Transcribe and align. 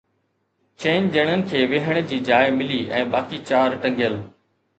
چئن 0.85 1.09
ڄڻن 1.15 1.43
کي 1.51 1.61
ويهڻ 1.73 1.99
جي 2.13 2.19
جاءِ 2.31 2.57
ملي 2.57 2.81
۽ 3.01 3.03
باقي 3.13 3.41
چار 3.53 3.79
ٽنگيل. 3.87 4.19